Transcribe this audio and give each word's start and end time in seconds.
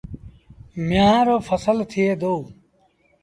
ميݩهآن 0.87 1.21
رو 1.27 1.35
ڦسل 1.47 1.77
ٿئي 1.91 2.07
دو۔ 2.21 2.33